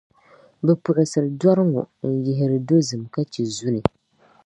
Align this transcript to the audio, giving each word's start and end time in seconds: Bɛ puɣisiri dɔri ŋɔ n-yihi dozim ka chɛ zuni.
Bɛ 0.65 0.73
puɣisiri 0.83 1.29
dɔri 1.41 1.63
ŋɔ 1.71 1.83
n-yihi 2.11 2.47
dozim 2.67 3.03
ka 3.13 3.21
chɛ 3.31 3.43
zuni. 3.55 3.81